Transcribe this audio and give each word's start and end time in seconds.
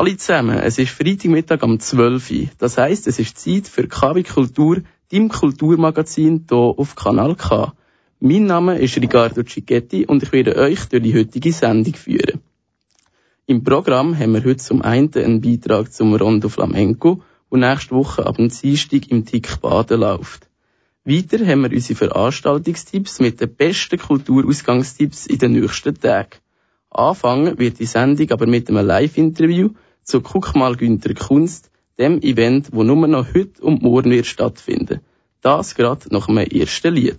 alle 0.00 0.16
zusammen, 0.16 0.58
es 0.58 0.78
ist 0.78 0.92
Freitagmittag 0.92 1.62
um 1.62 1.78
12 1.78 2.30
Uhr. 2.30 2.46
Das 2.56 2.78
heisst, 2.78 3.06
es 3.06 3.18
ist 3.18 3.36
Zeit 3.36 3.68
für 3.68 3.86
KW 3.86 4.22
Kultur, 4.22 4.78
dein 5.12 5.28
Kulturmagazin 5.28 6.46
hier 6.48 6.56
auf 6.56 6.96
Kanal 6.96 7.34
K. 7.34 7.74
Mein 8.18 8.46
Name 8.46 8.78
ist 8.78 8.96
Ricardo 8.96 9.42
Cicchetti 9.42 10.06
und 10.06 10.22
ich 10.22 10.32
werde 10.32 10.56
euch 10.56 10.86
durch 10.86 11.02
die 11.02 11.14
heutige 11.14 11.52
Sendung 11.52 11.92
führen. 11.92 12.40
Im 13.44 13.62
Programm 13.62 14.18
haben 14.18 14.32
wir 14.32 14.42
heute 14.42 14.56
zum 14.56 14.80
einen 14.80 15.12
einen 15.16 15.42
Beitrag 15.42 15.92
zum 15.92 16.14
Rondo 16.14 16.48
Flamenco 16.48 17.22
und 17.50 17.60
nächste 17.60 17.94
Woche 17.94 18.24
ab 18.24 18.36
dem 18.36 18.48
Dienstag 18.48 19.10
im 19.10 19.26
Tick 19.26 19.60
Baden 19.60 20.00
läuft. 20.00 20.48
Weiter 21.04 21.46
haben 21.46 21.60
wir 21.64 21.72
unsere 21.72 21.98
Veranstaltungstipps 21.98 23.20
mit 23.20 23.38
den 23.42 23.54
besten 23.54 23.98
Kulturausgangstipps 23.98 25.26
in 25.26 25.38
den 25.40 25.52
nächsten 25.60 25.94
Tagen. 25.94 26.38
Anfangen 26.88 27.58
wird 27.58 27.78
die 27.80 27.84
Sendung 27.84 28.30
aber 28.30 28.46
mit 28.46 28.70
einem 28.70 28.86
Live-Interview 28.86 29.68
zu 30.04 30.20
Guck 30.20 30.54
mal 30.54 30.76
Günther 30.76 31.14
Kunst, 31.14 31.70
dem 31.98 32.20
Event, 32.22 32.70
wo 32.72 32.82
nur 32.82 33.06
noch 33.06 33.34
heute 33.34 33.62
und 33.62 33.82
morgen 33.82 34.10
wird 34.10 34.26
stattfinden. 34.26 35.00
Das 35.40 35.74
gerade 35.74 36.08
nach 36.10 36.28
einem 36.28 36.46
ersten 36.46 36.94
Lied. 36.94 37.18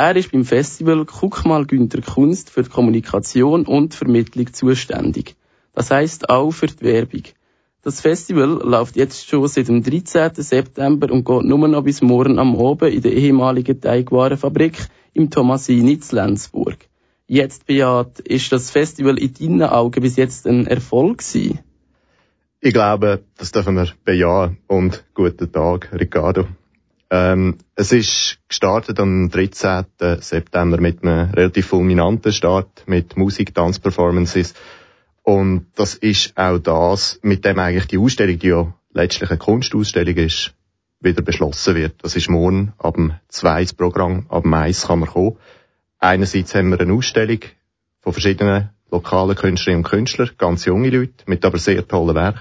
Er 0.00 0.16
ist 0.16 0.32
beim 0.32 0.46
Festival 0.46 1.04
Guck 1.04 1.44
mal 1.44 1.66
Günther 1.66 2.00
Kunst 2.00 2.48
für 2.48 2.62
die 2.62 2.70
Kommunikation 2.70 3.66
und 3.66 3.94
Vermittlung 3.94 4.50
zuständig. 4.50 5.36
Das 5.74 5.90
heißt 5.90 6.30
auch 6.30 6.52
für 6.52 6.68
die 6.68 6.80
Werbung. 6.80 7.24
Das 7.82 8.00
Festival 8.00 8.62
läuft 8.64 8.96
jetzt 8.96 9.28
schon 9.28 9.46
seit 9.46 9.68
dem 9.68 9.82
13. 9.82 10.30
September 10.36 11.12
und 11.12 11.26
geht 11.26 11.42
nur 11.42 11.68
noch 11.68 11.84
bis 11.84 12.00
morgen 12.00 12.38
am 12.38 12.56
Abend 12.56 12.94
in 12.94 13.02
der 13.02 13.12
ehemaligen 13.12 13.78
Teigwarenfabrik 13.78 14.78
im 15.12 15.28
Thomasini 15.28 15.92
in 15.92 16.16
Lenzburg. 16.16 16.78
Jetzt, 17.26 17.66
Beat, 17.66 18.20
ist 18.20 18.50
das 18.52 18.70
Festival 18.70 19.18
in 19.18 19.34
deinen 19.34 19.64
Augen 19.64 20.00
bis 20.00 20.16
jetzt 20.16 20.46
ein 20.46 20.66
Erfolg 20.66 21.18
gewesen? 21.18 21.58
Ich 22.60 22.72
glaube, 22.72 23.20
das 23.36 23.52
dürfen 23.52 23.76
wir 23.76 23.88
bejahen. 24.06 24.56
Und 24.66 25.04
guten 25.12 25.52
Tag, 25.52 25.90
Ricardo. 25.92 26.46
Ähm, 27.10 27.58
es 27.74 27.90
ist 27.90 28.38
gestartet 28.48 29.00
am 29.00 29.30
13. 29.30 29.84
September 30.20 30.80
mit 30.80 31.02
einem 31.02 31.30
relativ 31.30 31.66
fulminanten 31.66 32.32
Start 32.32 32.84
mit 32.86 33.16
Musik, 33.16 33.52
Tanzperformances. 33.54 34.54
Und 35.22 35.66
das 35.74 35.94
ist 35.94 36.36
auch 36.36 36.58
das, 36.58 37.18
mit 37.22 37.44
dem 37.44 37.58
eigentlich 37.58 37.88
die 37.88 37.98
Ausstellung, 37.98 38.38
die 38.38 38.48
ja 38.48 38.72
letztlich 38.92 39.30
eine 39.30 39.38
Kunstausstellung 39.38 40.16
ist, 40.16 40.54
wieder 41.00 41.22
beschlossen 41.22 41.74
wird. 41.74 41.94
Das 42.02 42.14
ist 42.14 42.30
morgen 42.30 42.72
ab 42.78 42.94
dem 42.94 43.14
2. 43.28 43.66
Programm, 43.76 44.26
ab 44.28 44.44
dem 44.44 44.54
1 44.54 44.86
kann 44.86 45.00
man 45.00 45.08
kommen. 45.08 45.36
Einerseits 45.98 46.54
haben 46.54 46.70
wir 46.70 46.80
eine 46.80 46.92
Ausstellung 46.92 47.40
von 48.00 48.12
verschiedenen 48.12 48.70
lokalen 48.90 49.36
Künstlerinnen 49.36 49.84
und 49.84 49.90
Künstlern, 49.90 50.30
ganz 50.38 50.64
junge 50.64 50.90
Leute, 50.90 51.24
mit 51.26 51.44
aber 51.44 51.58
sehr 51.58 51.86
tollen 51.86 52.14
Werken. 52.14 52.40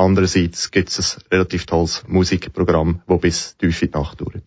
Andererseits 0.00 0.70
gibt 0.70 0.88
es 0.88 1.18
ein 1.18 1.22
relativ 1.30 1.66
tolles 1.66 2.04
Musikprogramm, 2.08 3.02
das 3.06 3.20
bis 3.20 3.56
tief 3.58 3.82
in 3.82 3.90
die 3.90 3.98
Nacht 3.98 4.18
dauert. 4.22 4.42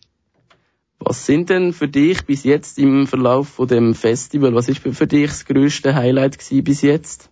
Was 0.98 1.28
sind 1.28 1.52
denn 1.52 1.74
für 1.74 1.88
dich 1.88 2.26
bis 2.26 2.44
jetzt 2.44 2.80
im 2.80 3.06
Verlauf 3.06 3.50
von 3.50 3.68
dem 3.68 3.94
Festival, 3.94 4.56
was 4.56 4.68
ist 4.68 4.80
für 4.80 5.06
dich 5.06 5.30
das 5.30 5.46
grösste 5.46 5.94
Highlight 5.94 6.40
bis 6.64 6.82
jetzt? 6.82 7.30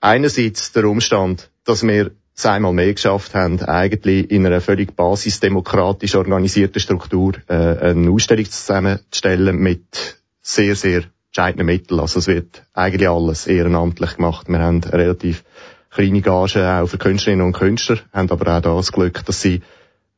Einerseits 0.00 0.72
der 0.72 0.86
Umstand, 0.86 1.50
dass 1.64 1.84
wir 1.86 2.10
es 2.36 2.46
einmal 2.46 2.72
mehr 2.72 2.92
geschafft 2.92 3.32
haben, 3.34 3.60
eigentlich 3.60 4.28
in 4.32 4.44
einer 4.44 4.60
völlig 4.60 4.96
basisdemokratisch 4.96 6.16
organisierten 6.16 6.80
Struktur 6.80 7.34
äh, 7.46 7.54
eine 7.90 8.10
Ausstellung 8.10 8.46
zusammenzustellen 8.46 9.56
mit 9.56 10.18
sehr, 10.42 10.74
sehr 10.74 11.04
entscheidenden 11.28 11.66
Mitteln. 11.66 12.00
Also 12.00 12.18
es 12.18 12.26
wird 12.26 12.64
eigentlich 12.72 13.08
alles 13.08 13.46
ehrenamtlich 13.46 14.16
gemacht. 14.16 14.48
Wir 14.48 14.58
haben 14.58 14.82
relativ 14.82 15.44
kleine 15.94 16.20
Gagen 16.20 16.62
auch 16.62 16.86
für 16.86 16.98
Künstlerinnen 16.98 17.46
und 17.46 17.52
Künstler, 17.52 17.98
haben 18.12 18.30
aber 18.30 18.58
auch 18.58 18.76
das 18.76 18.92
Glück, 18.92 19.24
dass 19.24 19.40
sie 19.40 19.62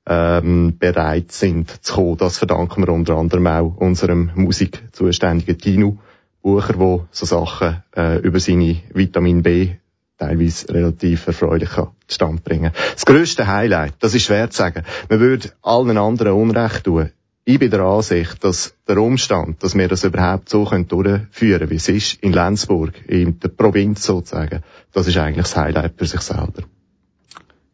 ähm, 0.06 0.76
bereit 0.78 1.32
sind 1.32 1.84
zu 1.84 1.94
kommen. 1.94 2.16
Das 2.16 2.38
verdanken 2.38 2.86
wir 2.86 2.92
unter 2.92 3.16
anderem 3.16 3.46
auch 3.46 3.76
unserem 3.76 4.30
Musikzuständigen 4.34 5.58
Tino 5.58 5.98
Bucher, 6.42 6.78
wo 6.78 7.06
so 7.10 7.26
Sachen 7.26 7.82
äh, 7.96 8.18
über 8.20 8.38
seine 8.38 8.76
Vitamin 8.94 9.42
B 9.42 9.74
teilweise 10.16 10.72
relativ 10.72 11.26
erfreulich 11.26 11.70
zustande 12.06 12.40
bringen 12.40 12.72
Das 12.94 13.04
grösste 13.04 13.46
Highlight, 13.46 13.94
das 13.98 14.14
ist 14.14 14.22
schwer 14.22 14.48
zu 14.48 14.58
sagen. 14.58 14.84
Man 15.10 15.20
würde 15.20 15.50
allen 15.62 15.98
anderen 15.98 16.32
Unrecht 16.32 16.84
tun. 16.84 17.10
Ich 17.48 17.60
bin 17.60 17.70
der 17.70 17.82
Ansicht, 17.82 18.42
dass 18.42 18.74
der 18.88 18.98
Umstand, 18.98 19.62
dass 19.62 19.76
wir 19.76 19.86
das 19.86 20.02
überhaupt 20.02 20.48
so 20.48 20.64
durchführen 20.64 21.28
können, 21.30 21.70
wie 21.70 21.76
es 21.76 21.88
ist, 21.88 22.20
in 22.20 22.32
Lenzburg, 22.32 22.92
in 23.06 23.38
der 23.38 23.50
Provinz 23.50 24.04
sozusagen, 24.04 24.64
das 24.92 25.06
ist 25.06 25.16
eigentlich 25.16 25.44
das 25.44 25.56
Highlight 25.56 25.92
für 25.96 26.06
sich 26.06 26.22
selber. 26.22 26.64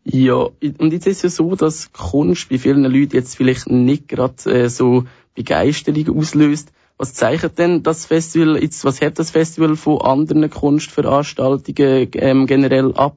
Ja, 0.05 0.35
und 0.35 0.93
jetzt 0.93 1.07
ist 1.07 1.17
es 1.19 1.23
ja 1.23 1.29
so, 1.31 1.57
dass 1.57 1.91
Kunst 1.95 2.51
bei 2.51 2.59
vielen 2.59 2.85
Leuten 2.85 3.17
jetzt 3.17 3.35
vielleicht 3.35 3.71
nicht 3.71 4.09
gerade 4.09 4.45
äh, 4.45 4.69
so 4.69 5.05
Begeisterung 5.35 6.19
auslöst. 6.19 6.71
Was 6.99 7.15
zeichnet 7.15 7.59
denn 7.59 7.83
das 7.83 8.05
Festival, 8.05 8.63
jetzt, 8.63 8.85
was 8.85 9.01
hat 9.01 9.19
das 9.19 9.31
Festival 9.31 9.77
von 9.77 10.03
anderen 10.03 10.51
Kunstveranstaltungen 10.51 12.11
ähm, 12.17 12.47
generell 12.47 12.93
ab? 12.93 13.17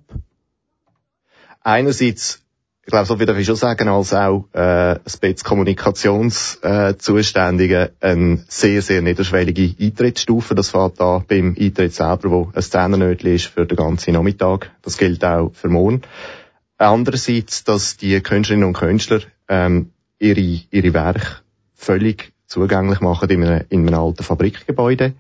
Einerseits, 1.60 2.45
ich 2.86 2.92
glaube, 2.92 3.08
so 3.08 3.16
darf 3.16 3.38
ich 3.40 3.48
schon 3.48 3.56
sagen, 3.56 3.88
als 3.88 4.14
auch 4.14 4.46
äh, 4.54 5.00
Spitz 5.08 5.44
Kommunikationszuständige 5.44 7.94
äh, 8.00 8.12
eine 8.12 8.46
sehr, 8.48 8.84
sehr 8.84 9.02
niederschwellige 9.02 9.74
Eintrittsstufe. 9.84 10.54
Das 10.54 10.70
fährt 10.70 11.00
da 11.00 11.24
beim 11.28 11.56
Eintritt 11.60 11.96
selber, 11.96 12.30
wo 12.30 12.52
ein 12.54 12.62
Zehnerötchen 12.62 13.34
ist 13.34 13.48
für 13.48 13.66
den 13.66 13.76
ganzen 13.76 14.14
Nachmittag. 14.14 14.70
Das 14.84 15.00
gilt 15.00 15.26
auch 15.26 15.50
für 15.56 15.70
morgen. 15.70 16.04
Andererseits, 16.78 17.64
dass 17.64 17.98
die 17.98 18.22
Künstlerinnen 18.22 18.68
und 18.68 18.78
Künstler 18.78 19.22
ähm, 19.50 19.90
ihre, 20.20 20.62
ihre 20.70 20.94
Werke 20.94 21.40
völlig 21.74 22.34
zugänglich 22.46 23.02
machen 23.02 23.32
in 23.32 23.44
einem, 23.44 23.66
in 23.70 23.88
einem 23.88 24.00
alten 24.00 24.22
Fabrikgebäude. 24.22 25.16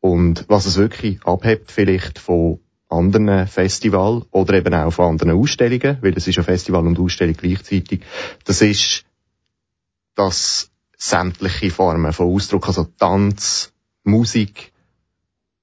Und 0.00 0.46
was 0.48 0.64
es 0.64 0.78
wirklich 0.78 1.22
abhebt 1.26 1.70
vielleicht 1.70 2.18
von 2.18 2.60
anderen 2.90 3.46
Festivals 3.46 4.26
oder 4.30 4.54
eben 4.54 4.74
auch 4.74 4.90
von 4.90 5.10
anderen 5.10 5.32
Ausstellungen, 5.32 5.98
weil 6.00 6.16
es 6.16 6.26
ist 6.26 6.36
ja 6.36 6.42
Festival 6.42 6.86
und 6.86 6.98
Ausstellung 6.98 7.36
gleichzeitig, 7.36 8.02
das 8.44 8.60
ist, 8.60 9.04
dass 10.14 10.70
sämtliche 10.96 11.70
Formen 11.70 12.12
von 12.12 12.34
Ausdruck, 12.34 12.68
also 12.68 12.84
Tanz, 12.98 13.72
Musik, 14.04 14.72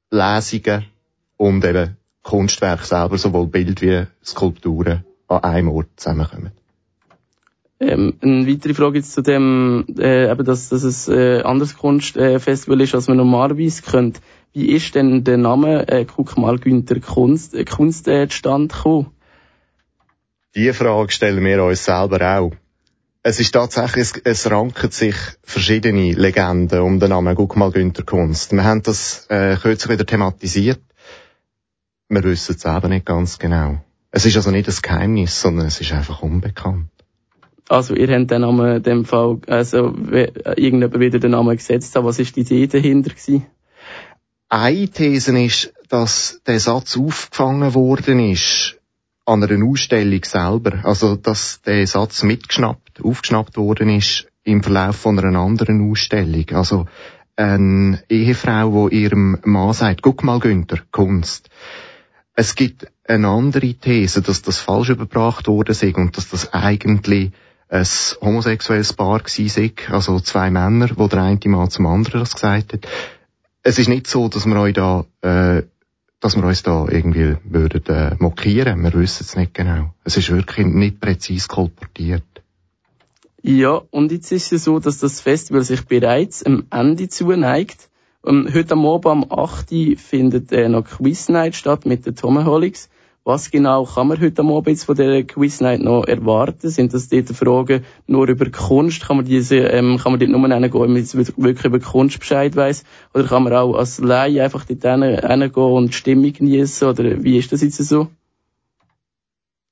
Lesungen 0.09 0.85
und 1.35 1.63
eben 1.63 1.97
Kunstwerk 2.23 2.85
selber, 2.85 3.17
sowohl 3.17 3.47
Bild 3.47 3.81
wie 3.81 4.05
Skulpturen, 4.23 5.05
an 5.27 5.43
einem 5.43 5.69
Ort 5.69 5.89
zusammenkommen. 5.97 6.51
Ähm, 7.79 8.15
eine 8.21 8.47
weitere 8.47 8.73
Frage 8.73 8.97
jetzt 8.97 9.13
zu 9.13 9.21
dem, 9.21 9.85
äh, 9.99 10.31
eben, 10.31 10.45
dass, 10.45 10.69
dass 10.69 10.83
es 10.83 11.07
äh, 11.07 11.41
anderes 11.41 11.77
Kunstfestival 11.77 12.81
äh, 12.81 12.83
ist, 12.83 12.95
als 12.95 13.07
man 13.07 13.17
normalerweise 13.17 13.83
kennt. 13.83 14.19
Wie 14.53 14.69
ist 14.69 14.95
denn 14.95 15.23
der 15.23 15.37
Name, 15.37 15.87
äh, 15.87 16.05
guck 16.05 16.37
mal, 16.37 16.57
Günther 16.57 16.99
Kunst, 16.99 17.53
äh, 17.53 17.65
Kunst 17.65 18.07
äh, 18.07 18.27
zustande 18.27 18.73
gekommen? 18.73 19.11
Die 20.55 20.73
Frage 20.73 21.11
stellen 21.11 21.43
wir 21.45 21.63
uns 21.63 21.85
selber 21.85 22.39
auch. 22.39 22.51
Es 23.21 23.39
ist 23.39 23.51
tatsächlich, 23.51 24.01
es, 24.01 24.21
es 24.23 24.49
ranken 24.49 24.89
sich 24.89 25.15
verschiedene 25.43 26.13
Legenden 26.13 26.79
um 26.79 26.99
den 26.99 27.09
Namen 27.09 27.35
Guck 27.35 27.57
mal 27.57 27.71
Günther 27.71 28.03
Kunst. 28.03 28.53
Wir 28.53 28.63
haben 28.63 28.81
das 28.81 29.27
äh, 29.29 29.55
kürzlich 29.61 29.91
wieder 29.91 30.05
thematisiert. 30.05 30.81
Wir 32.09 32.23
wissen 32.23 32.55
es 32.55 32.65
eben 32.65 32.89
nicht 32.89 33.05
ganz 33.05 33.37
genau. 33.37 33.83
Es 34.09 34.25
ist 34.25 34.37
also 34.37 34.49
nicht 34.49 34.67
ein 34.67 34.75
Geheimnis, 34.81 35.39
sondern 35.39 35.67
es 35.67 35.79
ist 35.79 35.91
einfach 35.91 36.23
unbekannt. 36.23 36.89
Also 37.69 37.95
ihr 37.95 38.07
habt 38.07 38.31
den 38.31 38.41
Namen 38.41 38.77
in 38.77 38.83
dem 38.83 39.05
Fall, 39.05 39.39
also 39.47 39.93
irgendjemand 40.07 40.99
wieder 40.99 41.19
den 41.19 41.31
Namen 41.31 41.55
gesetzt 41.57 41.95
hat. 41.95 42.03
Was 42.03 42.19
ist 42.19 42.35
die 42.35 42.41
Idee 42.41 42.67
dahinter 42.67 43.09
gewesen? 43.09 43.45
Eine 44.49 44.87
These 44.87 45.37
ist, 45.39 45.73
dass 45.89 46.41
der 46.47 46.59
Satz 46.59 46.97
aufgefangen 46.97 47.73
worden 47.73 48.19
ist 48.19 48.77
an 49.25 49.43
einer 49.43 49.65
Ausstellung 49.65 50.23
selber. 50.23 50.79
Also, 50.83 51.17
dass 51.17 51.61
der 51.61 51.85
Satz 51.85 52.23
mitgeschnappt, 52.23 53.03
aufgeschnappt 53.03 53.57
worden 53.57 53.89
ist 53.89 54.27
im 54.43 54.63
Verlauf 54.63 54.95
von 54.95 55.19
einer 55.19 55.37
anderen 55.37 55.91
Ausstellung. 55.91 56.45
Also, 56.51 56.85
eine 57.35 58.01
Ehefrau, 58.09 58.87
die 58.87 59.03
ihrem 59.03 59.37
Mann 59.43 59.73
sagt, 59.73 60.01
guck 60.01 60.23
mal 60.23 60.39
Günther, 60.39 60.79
Kunst. 60.91 61.49
Es 62.33 62.55
gibt 62.55 62.87
eine 63.05 63.27
andere 63.27 63.73
These, 63.73 64.21
dass 64.21 64.41
das 64.41 64.59
falsch 64.59 64.89
überbracht 64.89 65.47
worden 65.47 65.71
ist 65.71 65.83
und 65.83 66.15
dass 66.17 66.29
das 66.29 66.53
eigentlich 66.53 67.31
ein 67.69 67.85
homosexuelles 68.21 68.93
Paar 68.93 69.21
war, 69.21 69.93
also 69.93 70.19
zwei 70.19 70.49
Männer, 70.49 70.89
wo 70.95 71.07
der 71.07 71.23
eine 71.23 71.39
Mann 71.45 71.69
zum 71.69 71.85
anderen 71.85 72.21
das 72.21 72.33
gesagt 72.33 72.73
hat. 72.73 72.87
Es 73.63 73.77
ist 73.77 73.89
nicht 73.89 74.07
so, 74.07 74.29
dass 74.29 74.45
wir 74.45 74.55
euch 74.57 74.73
da, 74.73 75.05
äh, 75.21 75.63
dass 76.21 76.37
wir 76.37 76.43
uns 76.45 76.63
da 76.63 76.87
irgendwie 76.89 77.35
würden, 77.43 77.85
äh, 77.87 78.15
mokieren. 78.19 78.81
Wir 78.83 78.93
wissen 78.93 79.25
es 79.27 79.35
nicht 79.35 79.53
genau. 79.53 79.93
Es 80.05 80.15
ist 80.15 80.31
wirklich 80.31 80.65
nicht 80.65 81.01
präzise 81.01 81.47
kolportiert. 81.47 82.23
Ja, 83.41 83.81
und 83.91 84.11
jetzt 84.11 84.31
ist 84.31 84.51
es 84.51 84.63
so, 84.63 84.79
dass 84.79 84.99
das 84.99 85.21
Festival 85.21 85.63
sich 85.63 85.85
bereits 85.85 86.43
am 86.43 86.65
Ende 86.71 87.09
zuneigt. 87.09 87.89
Um, 88.21 88.51
heute 88.53 88.73
am 88.73 88.85
Abend 88.85 89.05
am 89.05 89.31
8. 89.31 89.69
findet 89.97 90.51
äh, 90.51 90.67
noch 90.67 90.85
Quiz 90.85 91.29
Night 91.29 91.55
statt 91.55 91.85
mit 91.85 92.05
den 92.05 92.15
Tomaholics. 92.15 92.89
Was 93.27 93.51
genau 93.51 93.83
kann 93.83 94.07
man 94.07 94.21
heute 94.21 94.41
Abend 94.41 94.79
von 94.79 94.95
der 94.95 95.21
Quiz 95.25 95.59
Night 95.59 95.81
noch 95.81 96.05
erwarten? 96.05 96.69
Sind 96.69 96.93
das 96.93 97.09
dort 97.09 97.27
Fragen 97.27 97.83
nur 98.07 98.25
über 98.29 98.49
Kunst? 98.49 99.05
Kann 99.05 99.17
man 99.17 99.25
diese, 99.25 99.57
ähm, 99.57 99.97
kann 99.97 100.13
man 100.13 100.21
dort 100.21 100.31
nur 100.31 100.39
hingehen, 100.39 100.73
wenn 100.73 100.93
man 100.93 100.95
jetzt 100.95 101.17
wirklich 101.17 101.65
über 101.65 101.79
Kunst 101.81 102.19
Bescheid 102.19 102.55
weiss? 102.55 102.85
Oder 103.13 103.25
kann 103.25 103.43
man 103.43 103.51
auch 103.51 103.75
als 103.75 103.99
Laie 103.99 104.41
einfach 104.41 104.63
dort 104.63 104.81
hingehen 104.81 105.49
und 105.51 105.87
die 105.89 105.93
Stimmung 105.93 106.31
genießen? 106.31 106.87
Oder 106.87 107.21
wie 107.21 107.37
ist 107.37 107.51
das 107.51 107.59
jetzt 107.63 107.83
so? 107.83 108.07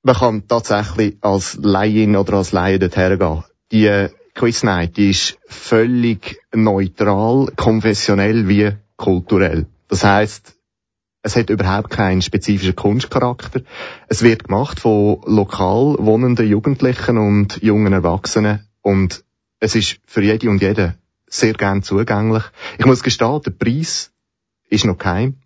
Man 0.04 0.16
kann 0.16 0.44
tatsächlich 0.50 1.16
als 1.22 1.58
Laien 1.62 2.18
oder 2.18 2.34
als 2.34 2.52
Laie 2.52 2.78
dort 2.78 2.98
hergehen. 2.98 3.46
Die 3.72 4.10
Quiz 4.34 4.64
Night, 4.64 4.98
die 4.98 5.12
ist 5.12 5.40
völlig 5.48 6.42
neutral, 6.54 7.54
konfessionell 7.56 8.50
wie 8.50 8.72
kulturell. 8.98 9.66
Das 9.88 10.04
heißt, 10.04 10.55
es 11.26 11.36
hat 11.36 11.50
überhaupt 11.50 11.90
keinen 11.90 12.22
spezifischen 12.22 12.76
Kunstcharakter. 12.76 13.62
Es 14.08 14.22
wird 14.22 14.44
gemacht 14.44 14.80
von 14.80 15.22
lokal 15.26 15.96
wohnenden 15.98 16.48
Jugendlichen 16.48 17.18
und 17.18 17.64
jungen 17.64 17.94
Erwachsenen 17.94 18.68
und 18.84 19.24
es 19.60 19.74
ist 19.74 19.98
für 20.06 20.22
jede 20.22 20.52
und 20.52 20.62
jeden 20.62 20.94
sehr 21.28 21.54
gern 21.54 21.82
zugänglich. 21.82 22.44
Ich 22.78 22.86
muss 22.86 23.02
gestehen, 23.02 23.42
der 23.42 23.50
Preis 23.50 24.12
ist 24.70 24.86
noch 24.86 25.00
geheim. 25.00 25.38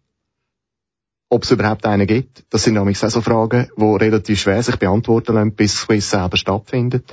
Ob 1.30 1.44
es 1.44 1.52
überhaupt 1.52 1.86
einen 1.86 2.08
gibt, 2.08 2.44
das 2.50 2.64
sind 2.64 2.74
nämlich 2.74 3.02
auch 3.02 3.10
so 3.10 3.22
Fragen, 3.22 3.70
die 3.78 3.96
relativ 4.04 4.42
schwer 4.42 4.62
sich 4.62 4.76
beantworten 4.76 5.36
lassen, 5.36 5.56
bis 5.56 5.88
Quiz 5.88 6.10
selber 6.10 6.36
stattfindet. 6.36 7.06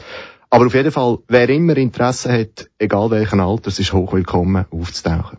Aber 0.50 0.66
auf 0.66 0.74
jeden 0.74 0.90
Fall, 0.90 1.18
wer 1.28 1.48
immer 1.50 1.76
Interesse 1.76 2.32
hat, 2.32 2.68
egal 2.80 3.12
welchen 3.12 3.38
Alters, 3.38 3.78
ist 3.78 3.92
hochwillkommen 3.92 4.64
aufzutauchen. 4.72 5.38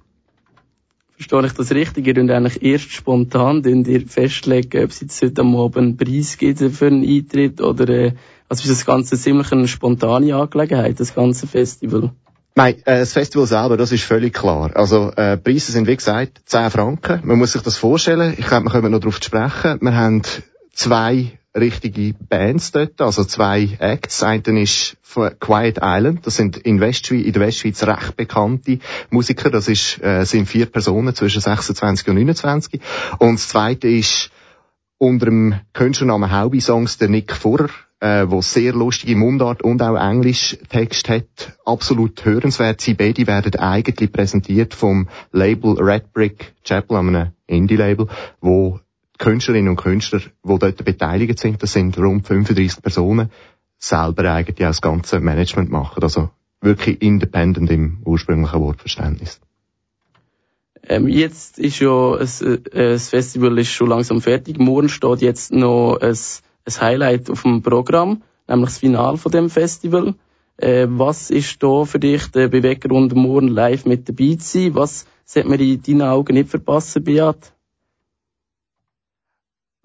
Verstehe 1.17 1.47
ich 1.47 1.53
das 1.53 1.71
richtig? 1.71 2.05
Ihr 2.05 2.13
könnt 2.13 2.29
eigentlich 2.29 2.61
erst 2.61 2.91
spontan 2.91 3.63
ihr 3.63 4.07
festlegen, 4.07 4.83
ob 4.83 4.91
es 4.91 5.01
jetzt 5.01 5.19
heute 5.23 5.41
Abend 5.41 5.77
einen 5.77 5.97
Preis 5.97 6.37
gibt 6.37 6.59
für 6.59 6.87
einen 6.87 7.03
Eintritt 7.03 7.59
oder, 7.59 7.89
äh, 7.89 8.13
also 8.47 8.61
ist 8.63 8.69
das 8.69 8.85
Ganze 8.85 9.17
ziemlich 9.17 9.51
eine 9.51 9.67
spontane 9.67 10.35
Angelegenheit, 10.35 10.99
das 10.99 11.15
ganze 11.15 11.47
Festival? 11.47 12.11
Nein, 12.53 12.75
äh, 12.85 12.99
das 12.99 13.13
Festival 13.13 13.47
selber, 13.47 13.77
das 13.77 13.91
ist 13.91 14.03
völlig 14.03 14.35
klar. 14.35 14.69
Also, 14.75 15.11
äh, 15.15 15.37
Preise 15.37 15.71
sind, 15.71 15.87
wie 15.87 15.95
gesagt, 15.95 16.41
10 16.45 16.69
Franken. 16.69 17.21
Man 17.23 17.39
muss 17.39 17.53
sich 17.53 17.63
das 17.63 17.77
vorstellen. 17.77 18.35
Ich 18.37 18.45
glaube, 18.45 18.65
wir 18.65 18.71
können 18.71 18.91
noch 18.91 18.99
darauf 18.99 19.17
sprechen. 19.17 19.79
Wir 19.81 19.95
haben 19.95 20.21
zwei 20.73 21.36
richtige 21.55 22.13
Bands 22.13 22.71
dort, 22.71 23.01
also 23.01 23.23
zwei 23.23 23.69
Acts. 23.79 24.19
Das 24.19 24.23
eine 24.23 24.61
ist 24.61 24.97
Quiet 25.39 25.79
Island, 25.81 26.25
das 26.25 26.35
sind 26.35 26.57
in, 26.57 26.79
Westschweiz, 26.79 27.25
in 27.25 27.33
der 27.33 27.41
Westschweiz 27.41 27.83
recht 27.83 28.17
bekannte 28.17 28.79
Musiker, 29.09 29.49
das 29.49 29.67
ist, 29.67 30.01
äh, 30.03 30.23
sind 30.25 30.47
vier 30.47 30.67
Personen 30.67 31.15
zwischen 31.15 31.41
26 31.41 32.07
und 32.07 32.15
29. 32.15 32.81
Und 33.19 33.35
das 33.35 33.47
zweite 33.47 33.87
ist 33.87 34.29
unter 34.97 35.25
dem 35.25 35.55
Künstlernamen 35.73 36.31
Hauby 36.31 36.59
Songs 36.59 36.97
der 36.97 37.09
Nick 37.09 37.33
Furrer, 37.33 37.69
äh, 37.99 38.25
wo 38.27 38.41
sehr 38.41 38.73
lustige 38.73 39.15
Mundart 39.15 39.63
und 39.63 39.81
auch 39.81 39.95
Englisch 39.95 40.57
Text 40.69 41.09
hat. 41.09 41.57
Absolut 41.65 42.23
hörenswert. 42.25 42.81
Sie 42.81 42.93
beide 42.93 43.25
werden 43.27 43.55
eigentlich 43.55 44.11
präsentiert 44.11 44.73
vom 44.73 45.07
Label 45.31 45.79
Red 45.79 46.13
Brick 46.13 46.53
Chapel, 46.63 46.97
einem 46.97 47.31
Indie-Label, 47.47 48.07
wo 48.41 48.79
Künstlerinnen 49.17 49.69
und 49.69 49.77
Künstler, 49.77 50.19
die 50.19 50.59
dort 50.59 50.83
beteiligt 50.85 51.39
sind, 51.39 51.61
das 51.61 51.73
sind 51.73 51.97
rund 51.97 52.27
35 52.27 52.81
Personen, 52.81 53.29
selber 53.77 54.31
eigentlich 54.31 54.65
auch 54.65 54.69
das 54.69 54.81
ganze 54.81 55.19
Management 55.19 55.69
machen. 55.69 56.03
Also 56.03 56.29
wirklich 56.61 57.01
independent 57.01 57.69
im 57.69 57.99
ursprünglichen 58.05 58.59
Wortverständnis. 58.59 59.39
Ähm, 60.89 61.07
jetzt 61.07 61.59
ist 61.59 61.79
ja 61.79 62.15
es, 62.15 62.41
äh, 62.41 62.59
das 62.71 63.09
Festival 63.09 63.57
ist 63.57 63.71
schon 63.71 63.89
langsam 63.89 64.21
fertig. 64.21 64.57
Morgen 64.57 64.89
steht 64.89 65.21
jetzt 65.21 65.51
noch 65.51 65.97
ein, 65.99 66.15
ein 66.65 66.81
Highlight 66.81 67.29
auf 67.29 67.43
dem 67.43 67.61
Programm, 67.61 68.23
nämlich 68.47 68.69
das 68.69 68.77
Finale 68.79 69.17
von 69.17 69.31
dem 69.31 69.49
Festival. 69.49 70.15
Äh, 70.57 70.87
was 70.89 71.29
ist 71.29 71.61
da 71.61 71.85
für 71.85 71.99
dich 71.99 72.27
der 72.27 72.47
Beweggrund, 72.47 73.13
morgen 73.13 73.49
live 73.49 73.85
mit 73.85 74.07
dabei 74.07 74.35
zu 74.35 74.59
sein? 74.59 74.75
Was 74.75 75.05
sollte 75.25 75.49
man 75.49 75.59
in 75.59 75.81
deinen 75.81 76.01
Augen 76.03 76.33
nicht 76.33 76.49
verpassen, 76.49 77.03
Beat? 77.03 77.53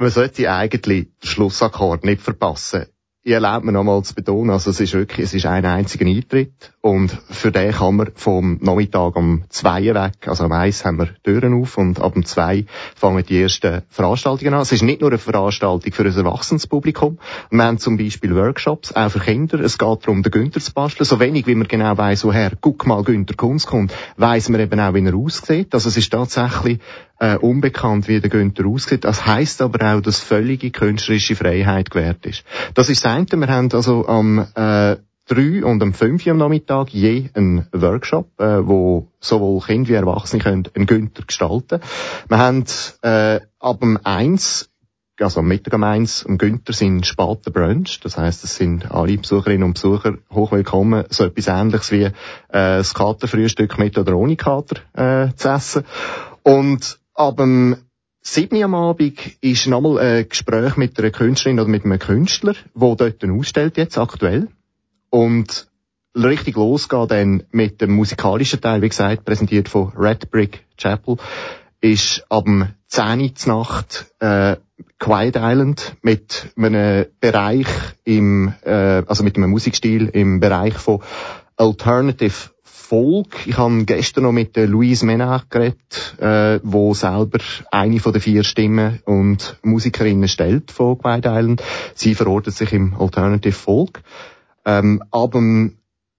Man 0.02 0.10
sollte 0.10 0.50
eigentlich 0.50 1.06
den 1.06 1.28
Schlussakkord 1.28 2.04
nicht 2.04 2.22
verpassen 2.22 2.86
ich 3.24 3.32
erlaube 3.32 3.66
mir 3.66 3.72
nochmal 3.72 4.02
zu 4.02 4.16
betonen, 4.16 4.50
also 4.50 4.70
es 4.70 4.80
ist 4.80 4.94
wirklich, 4.94 5.26
es 5.26 5.34
ist 5.34 5.46
ein 5.46 5.64
einziger 5.64 6.06
Eintritt 6.06 6.72
und 6.80 7.16
für 7.30 7.52
den 7.52 7.70
kann 7.70 7.94
man 7.94 8.10
vom 8.16 8.58
Nachmittag 8.60 9.14
um 9.14 9.44
zwei 9.48 9.84
weg, 9.94 10.26
also 10.26 10.44
am 10.44 10.50
eins 10.50 10.84
haben 10.84 10.98
wir 10.98 11.08
Türen 11.22 11.54
auf 11.54 11.78
und 11.78 12.00
ab 12.00 12.16
um 12.16 12.24
zwei 12.24 12.66
fangen 12.96 13.24
die 13.24 13.40
ersten 13.40 13.82
Veranstaltungen 13.90 14.54
an. 14.54 14.62
Es 14.62 14.72
ist 14.72 14.82
nicht 14.82 15.02
nur 15.02 15.10
eine 15.10 15.18
Veranstaltung 15.18 15.92
für 15.92 16.02
ein 16.02 16.16
Erwachsenenpublikum. 16.16 17.18
Wir 17.50 17.62
haben 17.62 17.78
zum 17.78 17.96
Beispiel 17.96 18.34
Workshops, 18.34 18.92
auch 18.92 19.10
für 19.10 19.20
Kinder. 19.20 19.60
Es 19.60 19.78
geht 19.78 20.02
darum, 20.02 20.24
den 20.24 20.32
Günther 20.32 20.60
zu 20.60 20.72
basteln. 20.72 21.04
So 21.04 21.20
wenig, 21.20 21.46
wie 21.46 21.54
man 21.54 21.68
genau 21.68 21.96
weiss, 21.96 22.24
woher, 22.24 22.50
guck 22.60 22.84
mal, 22.86 23.04
Günther 23.04 23.36
Kunst 23.36 23.68
kommt, 23.68 23.94
weiss 24.16 24.48
man 24.48 24.60
eben 24.60 24.80
auch, 24.80 24.94
wie 24.94 25.06
er 25.06 25.14
aussieht. 25.14 25.72
Also 25.74 25.90
es 25.90 25.96
ist 25.96 26.10
tatsächlich 26.10 26.80
äh, 27.22 27.36
unbekannt, 27.36 28.08
wie 28.08 28.20
der 28.20 28.30
Günther 28.30 28.66
aussieht. 28.66 29.04
Das 29.04 29.26
heisst 29.26 29.62
aber 29.62 29.94
auch, 29.94 30.00
dass 30.00 30.18
völlige 30.18 30.72
künstlerische 30.72 31.36
Freiheit 31.36 31.88
gewährt 31.88 32.26
ist. 32.26 32.42
Das 32.74 32.88
ist 32.88 33.00
das 33.12 33.32
eine. 33.32 33.46
Wir 33.46 33.54
haben 33.54 33.72
also 33.72 34.06
am 34.06 34.38
äh, 34.54 34.96
3 35.26 35.64
und 35.64 35.82
am 35.82 35.94
5 35.94 36.26
am 36.26 36.38
Nachmittag 36.38 36.90
je 36.90 37.30
einen 37.34 37.66
Workshop, 37.72 38.28
äh, 38.40 38.66
wo 38.66 39.08
sowohl 39.20 39.60
Kinder 39.60 39.88
wie 39.88 39.94
Erwachsene 39.94 40.42
können 40.42 40.68
einen 40.74 40.86
Günther 40.86 41.24
gestalten. 41.24 41.80
Wir 42.28 42.38
haben 42.38 42.64
äh, 43.02 43.40
ab 43.60 43.80
dem 43.80 43.98
1 44.02 44.68
also 45.20 45.40
am 45.40 45.46
Mittag 45.46 45.74
um 45.74 45.84
eins, 45.84 46.26
am 46.26 46.36
Günther 46.36 46.72
sind 46.72 47.06
später 47.06 47.52
Brunch. 47.52 48.00
Das 48.00 48.16
heisst, 48.16 48.42
es 48.42 48.56
sind 48.56 48.90
alle 48.90 49.16
Besucherinnen 49.18 49.62
und 49.62 49.74
Besucher 49.74 50.14
hochwillkommen, 50.32 51.04
so 51.10 51.24
etwas 51.24 51.46
ähnliches 51.46 51.92
wie 51.92 52.04
äh, 52.04 52.12
das 52.48 52.92
Katerfrühstück 52.94 53.78
mit 53.78 53.98
oder 53.98 54.16
ohne 54.16 54.34
Kater 54.34 54.80
äh, 54.94 55.32
zu 55.36 55.48
essen. 55.48 55.84
Und 56.42 56.98
ab 57.14 57.36
dem 57.36 57.76
7. 58.24 58.62
am 58.62 58.76
Abend 58.76 59.18
ist 59.40 59.66
nochmal 59.66 59.98
ein 59.98 60.28
Gespräch 60.28 60.76
mit 60.76 60.96
einer 60.98 61.10
Künstlerin 61.10 61.58
oder 61.58 61.68
mit 61.68 61.84
einem 61.84 61.98
Künstler, 61.98 62.54
der 62.74 62.94
dort 62.94 63.24
ausstellt 63.24 63.76
jetzt 63.76 63.98
aktuell. 63.98 64.46
Und 65.10 65.66
richtig 66.14 66.54
losgeht 66.54 67.10
dann 67.10 67.42
mit 67.50 67.80
dem 67.80 67.90
musikalischen 67.92 68.60
Teil, 68.60 68.80
wie 68.80 68.88
gesagt, 68.88 69.24
präsentiert 69.24 69.68
von 69.68 69.92
Red 69.96 70.30
Brick 70.30 70.64
Chapel, 70.76 71.16
ist 71.80 72.24
ab 72.28 72.44
dem 72.44 72.68
10. 72.86 73.32
Nacht 73.46 74.06
äh, 74.20 74.56
Quiet 75.00 75.34
Island 75.36 75.96
mit 76.02 76.52
einem 76.56 77.06
Bereich 77.18 77.66
im, 78.04 78.54
äh, 78.62 79.02
also 79.04 79.24
mit 79.24 79.36
einem 79.36 79.50
Musikstil 79.50 80.08
im 80.08 80.38
Bereich 80.38 80.74
von 80.74 81.00
Alternative 81.56 82.51
Folk. 82.74 83.46
Ich 83.46 83.58
habe 83.58 83.84
gestern 83.84 84.24
noch 84.24 84.32
mit 84.32 84.56
der 84.56 84.66
Louise 84.66 85.04
Menard 85.04 85.50
geredet, 85.50 86.16
äh, 86.18 86.58
wo 86.62 86.94
selber 86.94 87.38
eine 87.70 88.00
von 88.00 88.12
den 88.12 88.22
vier 88.22 88.44
Stimmen 88.44 89.00
und 89.04 89.58
Musikerinnen 89.62 90.26
stellt 90.26 90.70
von 90.70 90.98
Quiet 90.98 91.26
Island. 91.26 91.62
Sie 91.94 92.14
verortet 92.14 92.54
sich 92.54 92.72
im 92.72 92.94
Alternative 92.98 93.52
Folk. 93.52 94.02
Ähm, 94.64 95.02
ab 95.10 95.32
dem 95.32 95.76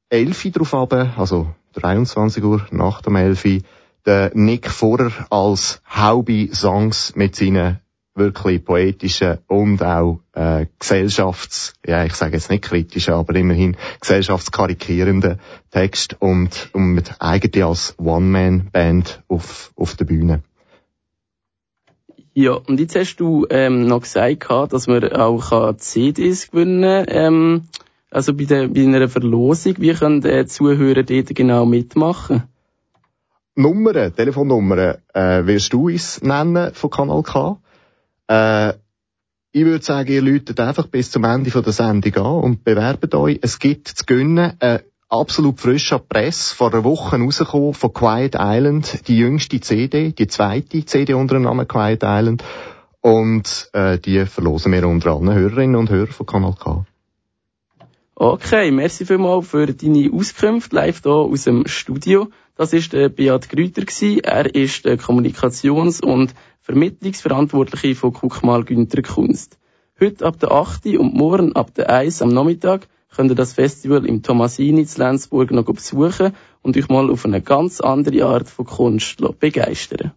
11 0.10 0.46
Uhr 0.46 0.52
drauf 0.52 0.94
also 1.18 1.48
23 1.74 2.44
Uhr 2.44 2.66
nach 2.70 3.02
dem 3.02 3.16
11 3.16 3.46
Uhr, 3.46 3.60
der 4.06 4.32
Nick 4.36 4.70
Vorer 4.70 5.12
als 5.32 5.82
Haubi 5.90 6.52
Songs 6.54 7.16
mit 7.16 7.36
seinen 7.36 7.80
wirklich 8.16 8.64
poetischen 8.64 9.40
und 9.48 9.82
auch 9.82 10.20
äh, 10.34 10.68
gesellschafts, 10.80 11.74
ja 11.86 12.06
ich 12.06 12.14
sage 12.14 12.34
jetzt 12.34 12.50
nicht 12.50 12.64
kritischen, 12.64 13.14
aber 13.14 13.36
immerhin 13.36 13.76
gesellschaftskarikierenden 14.00 15.40
Text 15.72 16.16
und, 16.20 16.70
und 16.74 16.94
mit 16.94 17.16
eigentlich 17.20 17.64
als 17.64 17.96
One-Man-Band 17.98 19.24
auf, 19.28 19.72
auf 19.76 19.96
der 19.96 20.06
Bühne. 20.06 20.44
Ja, 22.36 22.54
und 22.54 22.80
jetzt 22.80 22.96
hast 22.96 23.18
du 23.18 23.46
ähm, 23.50 23.86
noch 23.86 24.02
gesagt, 24.02 24.50
dass 24.50 24.88
man 24.88 25.12
auch 25.14 25.76
CDs 25.78 26.50
gewinnen 26.50 27.06
kann. 27.06 27.16
Ähm, 27.16 27.62
also 28.10 28.34
bei, 28.34 28.46
der, 28.46 28.68
bei 28.68 28.84
einer 28.84 29.08
Verlosung, 29.08 29.76
wie 29.78 29.94
können 29.94 30.22
die 30.22 30.46
Zuhörer 30.46 31.04
dort 31.04 31.36
genau 31.36 31.66
mitmachen? 31.66 32.44
Nummern, 33.56 34.16
Telefonnummern, 34.16 34.98
äh, 35.14 35.46
wirst 35.46 35.74
du 35.74 35.90
uns 35.90 36.22
nennen 36.24 36.74
von 36.74 36.90
Kanal 36.90 37.22
K? 37.22 37.58
Äh, 38.28 38.74
ich 39.52 39.66
würde 39.66 39.84
sagen, 39.84 40.12
ihr 40.12 40.22
läutet 40.22 40.60
einfach 40.60 40.88
bis 40.88 41.12
zum 41.12 41.24
Ende 41.26 41.50
der 41.50 41.74
Sendung 41.74 42.16
an 42.16 42.44
und 42.44 42.64
bewerbt 42.64 43.14
euch. 43.14 43.40
Es 43.42 43.60
gibt 43.60 43.88
zu 43.88 44.06
gönnen 44.06 44.54
eine 44.60 44.84
absolut 45.10 45.60
frische 45.60 46.00
Presse 46.00 46.56
vor 46.56 46.74
einer 46.74 46.84
Woche 46.84 47.18
rausgekommen 47.18 47.74
von 47.76 47.94
Quiet 47.94 48.36
Island, 48.40 49.08
die 49.08 49.18
jüngste 49.18 49.60
CD, 49.60 50.12
die 50.12 50.28
zweite 50.28 50.86
CD 50.86 51.14
unter 51.14 51.36
dem 51.36 51.44
Namen 51.44 51.68
Quiet 51.68 52.02
Island. 52.04 52.44
Und 53.02 53.70
äh, 53.74 54.00
die 54.00 54.26
verlosen 54.26 54.72
wir 54.72 54.88
unter 54.88 55.12
allen 55.12 55.32
Hörerinnen 55.32 55.76
und 55.76 55.90
Hörern 55.90 56.14
von 56.14 56.26
Kanal 56.26 56.56
K. 56.60 56.86
Okay, 58.16 58.72
merci 58.72 59.06
vielmals 59.06 59.48
für 59.48 59.68
deine 59.68 60.10
Auskünfte 60.12 60.76
live 60.76 61.02
hier 61.04 61.12
aus 61.12 61.44
dem 61.44 61.68
Studio. 61.68 62.30
Das 62.56 62.72
ist 62.72 62.94
der 62.94 63.10
Beat 63.10 63.50
Grüter 63.50 63.84
Er 64.24 64.56
ist 64.56 64.86
der 64.86 64.98
Kommunikations- 64.98 66.02
und 66.02 66.34
Vermittlungsverantwortliche 66.66 67.94
von 67.94 68.14
Guckmal 68.14 68.64
Günther 68.64 69.02
Kunst. 69.02 69.60
Heute 70.00 70.26
ab 70.26 70.40
der 70.40 70.52
8. 70.54 70.86
und 70.98 71.14
morgen 71.14 71.58
ab 71.58 71.74
der 71.74 71.90
1 71.90 72.22
am 72.22 72.30
Nachmittag 72.30 72.88
könnt 73.14 73.32
ihr 73.32 73.36
das 73.36 73.52
Festival 73.52 74.06
im 74.06 74.24
Tomasini 74.24 74.86
zu 74.86 75.02
Lenzburg 75.02 75.52
noch 75.52 75.66
besuchen 75.66 76.34
und 76.62 76.78
euch 76.78 76.88
mal 76.88 77.12
auf 77.12 77.26
eine 77.26 77.42
ganz 77.42 77.82
andere 77.82 78.24
Art 78.24 78.48
von 78.48 78.66
Kunst 78.66 79.22
begeistern. 79.42 80.14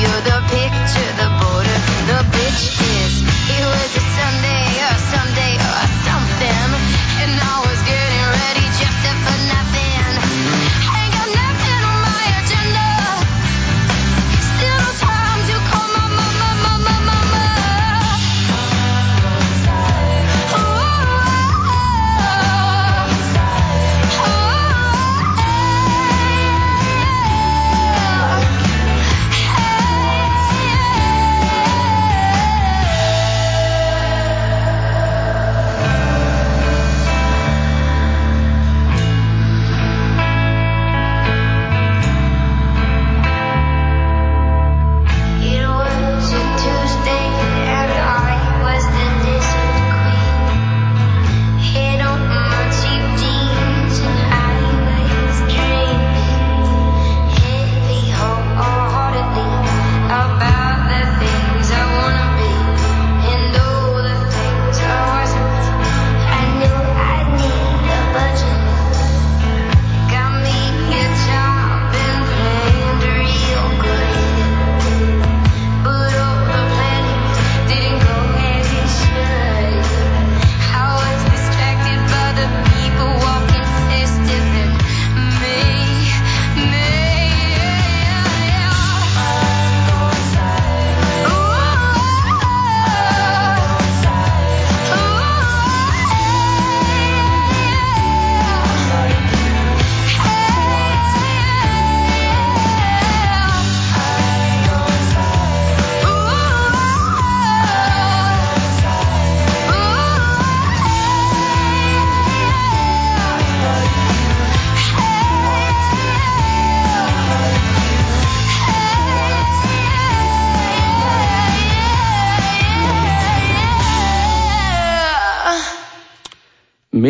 You're 0.00 0.22
the 0.28 0.38
picture, 0.52 1.10
the 1.20 1.28
border, 1.40 1.78
the 2.10 2.18
bitch 2.34 2.64
kiss. 2.78 3.14
It 3.56 3.64
was 3.64 3.96
a 3.96 4.04
Sunday. 4.16 4.55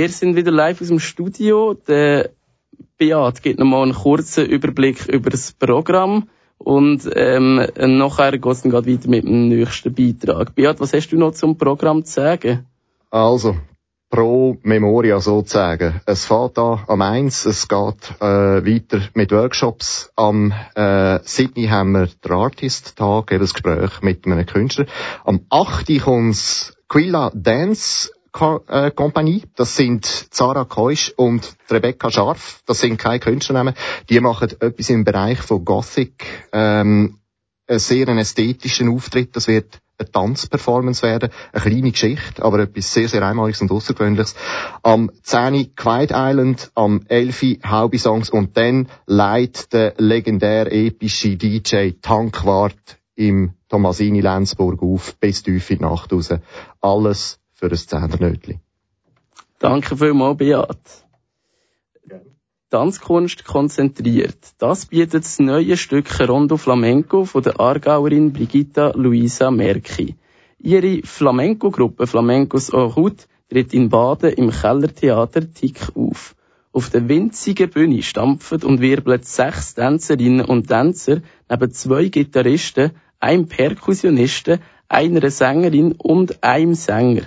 Wir 0.07 0.13
sind 0.13 0.37
wieder 0.37 0.53
live 0.53 0.81
aus 0.81 0.87
dem 0.87 1.01
Studio. 1.01 1.75
Der 1.75 2.31
Beat 2.97 3.43
gibt 3.43 3.59
nochmal 3.59 3.83
einen 3.83 3.93
kurzen 3.93 4.47
Überblick 4.47 5.09
über 5.09 5.31
das 5.31 5.51
Programm. 5.51 6.29
Und 6.59 7.11
ähm, 7.13 7.67
nachher 7.77 8.39
geht 8.39 8.53
es 8.53 8.63
dann 8.63 8.73
weiter 8.73 9.09
mit 9.09 9.25
dem 9.25 9.49
nächsten 9.49 9.93
Beitrag. 9.93 10.55
Beat, 10.55 10.79
was 10.79 10.93
hast 10.93 11.09
du 11.09 11.19
noch 11.19 11.33
zum 11.33 11.59
Programm 11.59 12.05
zu 12.05 12.13
sagen? 12.13 12.67
Also, 13.11 13.57
pro 14.09 14.57
Memoria 14.63 15.19
sozusagen. 15.19 16.01
Es 16.07 16.25
fährt 16.25 16.57
da 16.57 16.85
am 16.87 17.03
1, 17.03 17.45
es 17.45 17.67
geht 17.67 18.21
äh, 18.21 18.25
weiter 18.65 19.01
mit 19.15 19.33
Workshops. 19.33 20.13
Am 20.15 20.55
äh, 20.77 21.19
7. 21.21 21.69
haben 21.69 21.91
wir 21.91 22.07
den 22.07 22.31
Artist-Tag, 22.31 23.33
ein 23.33 23.41
Gespräch 23.41 24.03
mit 24.03 24.25
einem 24.25 24.47
Künstler. 24.47 24.87
Am 25.25 25.41
8. 25.51 26.01
kommt 26.01 26.77
Quilla 26.89 27.33
Dance 27.35 28.13
äh, 28.41 28.91
Kompanie. 28.91 29.43
Das 29.57 29.77
sind 29.77 30.05
Zara 30.05 30.65
Keusch 30.65 31.13
und 31.17 31.57
Rebecca 31.71 32.11
Scharf. 32.11 32.63
Das 32.67 32.81
sind 32.81 32.99
keine 32.99 33.21
Künstlernamen. 33.21 33.75
Die 34.09 34.21
machen 34.21 34.51
etwas 34.61 34.91
im 34.91 35.05
Bereich 35.05 35.39
von 35.39 35.65
Gothic. 35.65 36.25
Ähm, 36.53 37.19
einen 37.69 37.79
sehr 37.79 38.09
ästhetischen 38.09 38.89
Auftritt. 38.89 39.35
Das 39.35 39.49
wird 39.49 39.81
eine 39.99 40.11
Tanzperformance 40.11 41.03
werden. 41.03 41.31
Eine 41.53 41.63
kleine 41.63 41.91
Geschichte, 41.91 42.43
aber 42.43 42.61
etwas 42.61 42.93
sehr, 42.93 43.09
sehr 43.09 43.23
Einmaliges 43.23 43.63
und 43.63 43.73
Außergewöhnliches. 43.73 44.35
Am 44.83 45.11
10. 45.23 45.75
Quiet 45.75 46.13
Island, 46.13 46.71
am 46.75 47.03
11. 47.09 47.59
Haubi 47.65 47.99
Songs 47.99 48.31
und 48.31 48.57
dann 48.57 48.89
leitet 49.07 49.73
der 49.73 49.95
legendär 49.97 50.71
epische 50.73 51.37
DJ 51.37 51.93
Tankwart 52.03 52.99
im 53.15 53.55
Tomasini 53.69 54.21
Lenzburg 54.21 54.83
auf, 54.83 55.17
bis 55.17 55.43
tief 55.43 55.71
in 55.71 55.79
die 55.79 55.85
Nacht 55.85 56.13
raus. 56.13 56.31
Alles 56.81 57.41
für 57.57 57.67
ein 57.67 57.77
Zehnernötli. 57.77 58.61
Danke 59.59 59.97
vielmals, 59.97 60.37
Beat. 60.37 61.07
Tanzkunst 62.69 63.45
konzentriert. 63.45 64.39
Das 64.59 64.87
bietet 64.87 65.25
das 65.25 65.39
neue 65.39 65.77
Stück 65.77 66.09
Rondo 66.29 66.57
Flamenco 66.57 67.25
von 67.25 67.43
der 67.43 67.59
Aargauerin 67.59 68.33
Brigitta 68.33 68.93
Luisa 68.95 69.51
Merki. 69.51 70.17
Ihre 70.59 71.01
Flamenco-Gruppe 71.03 72.07
Flamencos 72.07 72.71
en 72.71 72.81
Route 72.81 73.27
tritt 73.49 73.73
in 73.73 73.89
Baden 73.89 74.33
im 74.33 74.51
Kellertheater 74.51 75.53
Tick 75.55 75.81
auf. 75.95 76.35
Auf 76.73 76.91
der 76.91 77.09
winzigen 77.09 77.71
Bühne 77.71 78.03
stampfen 78.03 78.63
und 78.65 78.81
wirbeln 78.81 79.23
sechs 79.23 79.75
Tänzerinnen 79.75 80.45
und 80.45 80.67
Tänzer 80.67 81.23
neben 81.49 81.71
zwei 81.71 82.09
Gitarristen, 82.09 82.91
einem 83.21 83.47
Perkussionisten, 83.47 84.59
einer 84.89 85.31
Sängerin 85.31 85.93
und 85.93 86.43
einem 86.43 86.75
Sänger. 86.75 87.23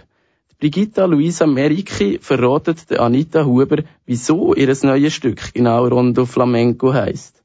Brigitta 0.60 1.06
Luisa 1.06 1.46
Meriki 1.48 2.20
verratet 2.22 2.90
der 2.90 3.00
Anita 3.00 3.46
Huber, 3.46 3.84
wieso 4.06 4.54
ihr 4.54 4.76
neues 4.82 5.14
Stück 5.14 5.54
genau 5.54 5.88
Rondo 5.88 6.26
Flamenco 6.26 6.94
heisst. 6.94 7.42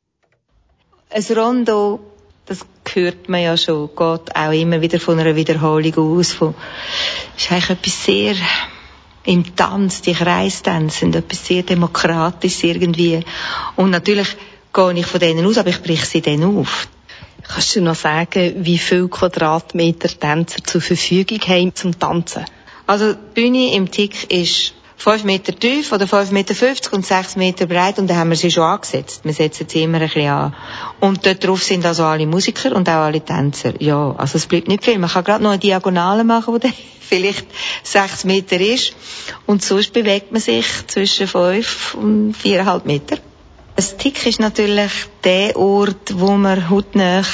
Ein 1.10 1.22
Rondo, 1.36 2.00
das 2.46 2.66
hört 2.92 3.28
man 3.28 3.40
ja 3.40 3.56
schon, 3.56 3.86
geht 3.86 4.34
auch 4.34 4.50
immer 4.50 4.80
wieder 4.80 4.98
von 4.98 5.20
einer 5.20 5.36
Wiederholung 5.36 5.94
aus. 6.18 6.32
Von, 6.32 6.56
ist 7.36 7.52
eigentlich 7.52 7.70
etwas 7.70 8.04
sehr 8.04 8.34
im 9.24 9.54
Tanz, 9.54 10.02
die 10.02 10.14
Kreistänze 10.14 10.98
sind 10.98 11.14
etwas 11.14 11.46
sehr 11.46 11.62
demokratisches 11.62 12.64
irgendwie. 12.64 13.20
Und 13.76 13.90
natürlich 13.90 14.36
gehe 14.72 14.92
ich 14.94 15.06
von 15.06 15.20
denen 15.20 15.46
aus, 15.46 15.58
aber 15.58 15.68
ich 15.68 15.82
breche 15.82 16.04
sie 16.04 16.20
dann 16.20 16.42
auf. 16.42 16.88
Kannst 17.44 17.76
du 17.76 17.80
noch 17.80 17.94
sagen, 17.94 18.54
wie 18.64 18.78
viel 18.78 19.06
Quadratmeter 19.06 20.08
Tänzer 20.08 20.64
zur 20.64 20.80
Verfügung 20.80 21.38
haben 21.42 21.74
zum 21.76 21.96
Tanzen? 21.96 22.44
Also 22.86 23.14
die 23.14 23.18
Bühne 23.34 23.74
im 23.74 23.90
Tick 23.90 24.30
ist 24.32 24.74
5 24.96 25.24
Meter 25.24 25.54
tief 25.54 25.92
oder 25.92 26.06
5,50 26.06 26.32
Meter 26.32 26.92
und 26.92 27.04
6 27.04 27.36
Meter 27.36 27.66
breit 27.66 27.98
und 27.98 28.08
da 28.08 28.16
haben 28.16 28.30
wir 28.30 28.36
sie 28.36 28.50
schon 28.50 28.62
angesetzt. 28.62 29.20
Wir 29.24 29.34
setzen 29.34 29.68
sie 29.68 29.82
immer 29.82 29.98
ein 29.98 30.04
bisschen 30.04 30.30
an. 30.30 30.54
Und 31.00 31.26
dort 31.26 31.44
drauf 31.44 31.62
sind 31.62 31.84
also 31.84 32.04
alle 32.04 32.26
Musiker 32.26 32.74
und 32.74 32.88
auch 32.88 33.04
alle 33.04 33.20
Tänzer. 33.20 33.74
Ja, 33.82 34.14
also 34.16 34.38
es 34.38 34.46
bleibt 34.46 34.68
nicht 34.68 34.84
viel. 34.84 34.98
Man 34.98 35.10
kann 35.10 35.24
gerade 35.24 35.42
noch 35.42 35.50
eine 35.50 35.58
Diagonale 35.58 36.24
machen, 36.24 36.58
die 36.60 36.72
vielleicht 37.00 37.46
6 37.82 38.24
Meter 38.24 38.58
ist. 38.58 38.94
Und 39.46 39.62
sonst 39.62 39.92
bewegt 39.92 40.32
man 40.32 40.40
sich 40.40 40.66
zwischen 40.86 41.26
5 41.26 41.94
und 41.94 42.34
4,5 42.42 42.86
Meter. 42.86 43.18
Das 43.76 43.96
Tick 43.96 44.24
ist 44.24 44.40
natürlich 44.40 44.92
der 45.24 45.56
Ort, 45.56 46.18
wo 46.18 46.32
man 46.32 46.70
hautnah 46.70 47.24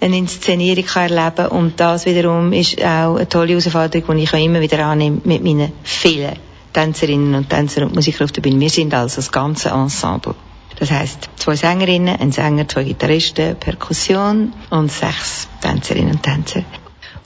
eine 0.00 0.18
Inszenierung 0.18 0.84
kann 0.84 1.10
erleben 1.10 1.48
und 1.48 1.80
das 1.80 2.06
wiederum 2.06 2.52
ist 2.52 2.80
auch 2.82 3.16
eine 3.16 3.28
tolle 3.28 3.48
Herausforderung, 3.48 4.16
die 4.16 4.24
ich 4.24 4.32
immer 4.32 4.60
wieder 4.60 4.84
annehme 4.84 5.20
mit 5.24 5.42
meinen 5.42 5.72
vielen 5.82 6.38
Tänzerinnen 6.72 7.34
und 7.34 7.48
Tänzern 7.48 7.84
und 7.84 7.94
Musiker 7.94 8.24
auf 8.24 8.32
der 8.32 8.42
Bühne. 8.42 8.60
Wir 8.60 8.70
sind 8.70 8.92
also 8.92 9.16
das 9.16 9.32
ganze 9.32 9.70
Ensemble. 9.70 10.34
Das 10.78 10.90
heißt 10.90 11.30
zwei 11.36 11.56
Sängerinnen, 11.56 12.20
ein 12.20 12.32
Sänger, 12.32 12.68
zwei 12.68 12.84
Gitarristen, 12.84 13.56
Perkussion 13.56 14.52
und 14.68 14.92
sechs 14.92 15.48
Tänzerinnen 15.62 16.16
und 16.16 16.22
Tänzer. 16.22 16.64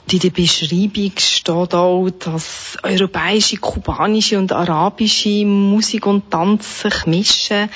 in 0.09 0.19
der 0.19 0.29
Beschreibung 0.29 1.11
steht 1.17 1.73
auch, 1.73 2.09
dass 2.09 2.77
europäische, 2.83 3.57
kubanische 3.57 4.37
und 4.37 4.51
arabische 4.51 5.45
Musik 5.45 6.05
und 6.05 6.29
Tanz 6.29 6.81
sich 6.81 7.05
mischen. 7.05 7.69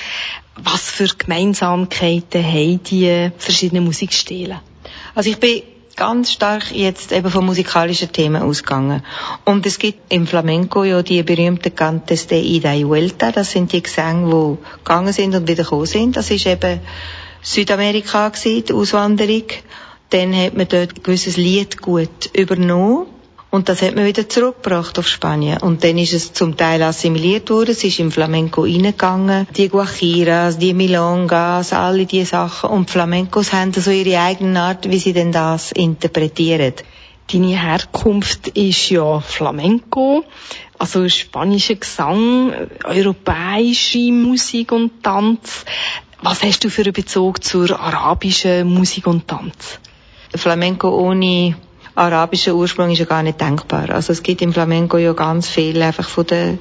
Was 0.56 0.90
für 0.90 1.08
Gemeinsamkeiten 1.08 2.42
haben 2.42 2.82
die 2.84 3.30
verschiedenen 3.38 3.84
Musikstile? 3.84 4.60
Also 5.16 5.30
ich 5.30 5.38
bin 5.38 5.62
ganz 5.96 6.30
stark 6.30 6.72
jetzt 6.72 7.10
eben 7.10 7.30
von 7.30 7.46
musikalischen 7.46 8.12
Themen 8.12 8.42
ausgegangen. 8.42 9.02
Und 9.46 9.64
es 9.64 9.78
gibt 9.78 10.12
im 10.12 10.26
Flamenco 10.26 10.84
ja 10.84 11.02
die 11.02 11.22
berühmten 11.22 11.74
Cantes 11.74 12.26
de 12.26 12.38
Ida 12.38 12.74
y 12.74 12.86
Vuelta. 12.86 13.32
Das 13.32 13.50
sind 13.50 13.72
die 13.72 13.82
Gesänge, 13.82 14.28
die 14.28 14.76
gegangen 14.84 15.14
sind 15.14 15.34
und 15.34 15.48
wieder 15.48 15.64
gekommen 15.64 15.86
sind. 15.86 16.18
Das 16.18 16.30
ist 16.30 16.46
eben 16.46 16.80
Südamerika 17.40 18.28
gewesen, 18.28 18.64
die 18.66 18.72
Auswanderung. 18.74 19.44
Dann 20.10 20.36
hat 20.36 20.54
man 20.54 20.68
dort 20.68 20.98
ein 20.98 21.02
gewisses 21.02 21.38
Lied 21.38 21.80
gut 21.80 22.30
übernommen 22.34 23.06
und 23.56 23.70
das 23.70 23.80
hat 23.80 23.94
man 23.96 24.04
wieder 24.04 24.28
zurückgebracht 24.28 24.98
auf 24.98 25.08
Spanien. 25.08 25.62
Und 25.62 25.82
dann 25.82 25.96
ist 25.96 26.12
es 26.12 26.34
zum 26.34 26.58
Teil 26.58 26.82
assimiliert 26.82 27.48
worden, 27.48 27.70
es 27.70 27.82
ist 27.84 27.98
im 27.98 28.12
Flamenco 28.12 28.64
reingegangen. 28.64 29.48
Die 29.56 29.70
Guajiras, 29.70 30.58
die 30.58 30.74
Milongas, 30.74 31.72
alle 31.72 32.04
diese 32.04 32.26
Sachen. 32.26 32.68
Und 32.68 32.90
Flamencos 32.90 33.54
haben 33.54 33.72
so 33.72 33.90
ihre 33.90 34.20
eigene 34.20 34.60
Art, 34.60 34.90
wie 34.90 34.98
sie 34.98 35.14
denn 35.14 35.32
das 35.32 35.72
interpretieren. 35.72 36.74
Deine 37.32 37.58
Herkunft 37.58 38.48
ist 38.48 38.90
ja 38.90 39.20
Flamenco, 39.20 40.24
also 40.78 41.08
spanischer 41.08 41.76
Gesang, 41.76 42.52
europäische 42.84 44.12
Musik 44.12 44.70
und 44.70 45.02
Tanz. 45.02 45.64
Was 46.20 46.42
hast 46.42 46.62
du 46.62 46.68
für 46.68 46.82
einen 46.82 46.92
Bezug 46.92 47.42
zur 47.42 47.80
arabischen 47.80 48.68
Musik 48.68 49.06
und 49.06 49.26
Tanz? 49.26 49.80
Flamenco 50.34 50.90
ohne 50.90 51.56
arabischen 51.96 52.54
Ursprung 52.54 52.90
ist 52.90 52.98
ja 52.98 53.04
gar 53.06 53.22
nicht 53.22 53.40
denkbar. 53.40 53.90
Also 53.90 54.12
es 54.12 54.22
gibt 54.22 54.42
im 54.42 54.52
Flamenco 54.52 54.98
ja 54.98 55.12
ganz 55.14 55.48
viel 55.48 55.80
einfach 55.82 56.08
von 56.08 56.26
der, 56.26 56.58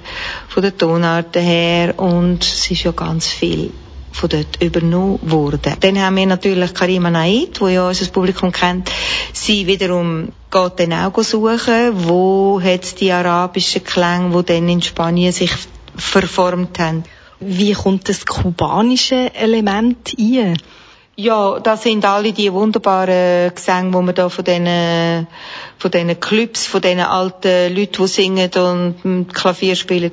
von 0.48 0.64
der 0.64 0.76
Tonarten 0.76 1.44
her 1.44 2.00
und 2.00 2.44
es 2.44 2.72
ist 2.72 2.84
ja 2.84 2.92
ganz 2.92 3.28
viel 3.28 3.72
von 4.16 4.30
dort 4.30 4.62
übernommen 4.62 5.20
worden. 5.24 5.74
Dann 5.82 6.02
haben 6.02 6.16
wir 6.16 6.26
natürlich 6.26 6.74
Karima 6.74 7.10
Naid, 7.10 7.60
wo 7.60 7.68
ja 7.68 7.88
unser 7.88 8.06
Publikum 8.08 8.52
kennt. 8.52 8.90
Sie 9.34 9.68
wiederum 9.68 10.30
geht 10.50 10.80
dann 10.80 10.94
auch 10.94 11.22
suchen, 11.22 11.92
wo 12.08 12.62
hat 12.64 13.00
die 13.02 13.12
arabischen 13.12 13.84
Klänge, 13.84 14.38
die 14.38 14.46
dann 14.46 14.70
in 14.70 14.82
Spanien 14.82 15.34
sich 15.34 15.52
verformt 15.98 16.80
haben. 16.80 17.04
Wie 17.42 17.74
kommt 17.74 18.08
das 18.08 18.26
kubanische 18.26 19.34
Element 19.36 20.16
ein? 20.18 20.58
Ja, 21.18 21.62
das 21.62 21.84
sind 21.84 22.04
alle 22.04 22.34
die 22.34 22.52
wunderbaren 22.52 23.56
Gesänge, 23.56 23.94
wo 23.94 24.02
man 24.02 24.14
da 24.14 24.28
von 24.28 24.44
diesen, 24.44 25.28
von 25.78 25.92
diesen 25.92 26.20
Clubs, 26.20 26.68
von 26.68 26.82
diesen 26.82 27.00
alten 27.00 27.74
Leuten, 27.74 28.04
die 28.04 28.08
singen 28.08 28.52
und 28.54 29.34
Klavier 29.34 29.78
spielen. 29.78 30.12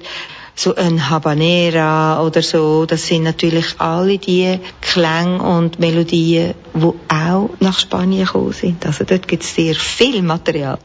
So 0.55 0.77
ein 0.77 1.11
Habanera 1.11 2.23
oder 2.25 2.41
so, 2.41 2.87
das 2.87 3.05
sind 3.05 3.25
natürlich 3.25 3.81
alle 3.81 4.19
die 4.19 4.61
Klänge 4.81 5.43
und 5.43 5.81
Melodien, 5.81 6.55
die 6.73 6.93
auch 7.09 7.51
nach 7.59 7.81
Spanien 7.81 8.27
gekommen 8.27 8.53
sind. 8.53 8.87
Also 8.87 9.03
dort 9.03 9.27
gibt 9.27 9.43
es 9.43 9.57
sehr 9.57 9.75
viel 9.75 10.23
Material. 10.23 10.79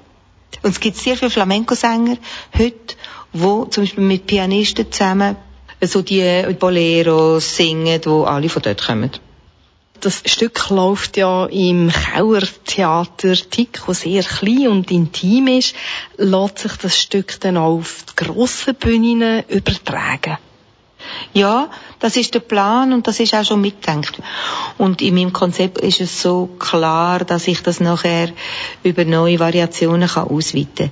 Und 0.63 0.71
es 0.71 0.79
gibt 0.79 0.97
sehr 0.97 1.15
viele 1.15 1.29
Flamenco-Sänger 1.29 2.17
heute, 2.57 2.95
wo 3.33 3.65
zum 3.65 3.83
Beispiel 3.83 4.03
mit 4.03 4.25
Pianisten 4.25 4.91
zusammen 4.91 5.35
so 5.79 6.01
die 6.01 6.55
Boleros 6.59 7.55
singen, 7.55 8.01
wo 8.05 8.23
alle 8.23 8.49
von 8.49 8.63
dort 8.63 8.83
kommen. 8.83 9.11
Das 10.01 10.21
Stück 10.25 10.69
läuft 10.69 11.17
ja 11.17 11.45
im 11.47 11.91
Kauertheater 11.91 13.33
Tick, 13.33 13.81
das 13.87 14.01
sehr 14.01 14.23
klein 14.23 14.67
und 14.67 14.91
intim 14.91 15.47
ist. 15.47 15.75
Lässt 16.17 16.59
sich 16.59 16.73
das 16.77 16.97
Stück 16.97 17.39
dann 17.39 17.57
auch 17.57 17.77
auf 17.79 18.03
die 18.09 18.23
grossen 18.23 18.75
Bühnen 18.75 19.43
übertragen? 19.47 20.37
Ja, 21.33 21.69
das 21.99 22.17
ist 22.17 22.33
der 22.33 22.39
Plan 22.39 22.93
und 22.93 23.07
das 23.07 23.19
ist 23.19 23.33
auch 23.33 23.45
schon 23.45 23.61
mitgedacht. 23.61 24.21
Und 24.77 25.01
in 25.01 25.15
meinem 25.15 25.33
Konzept 25.33 25.79
ist 25.79 26.01
es 26.01 26.21
so 26.21 26.47
klar, 26.59 27.19
dass 27.19 27.47
ich 27.47 27.63
das 27.63 27.79
nachher 27.79 28.29
über 28.83 29.05
neue 29.05 29.39
Variationen 29.39 30.07
kann 30.07 30.27
ausweiten 30.27 30.91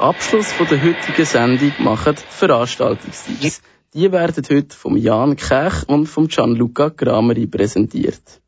Abschluss 0.01 0.51
von 0.51 0.67
der 0.67 0.81
heutigen 0.81 1.25
Sendung 1.25 1.73
machen 1.77 2.15
Veranstaltungstipps. 2.15 3.61
Die 3.93 4.11
werden 4.11 4.43
heute 4.49 4.75
vom 4.75 4.97
Jan 4.97 5.35
Kech 5.35 5.87
und 5.87 6.07
vom 6.07 6.27
Gianluca 6.27 6.89
Grameri 6.89 7.45
präsentiert. 7.45 8.41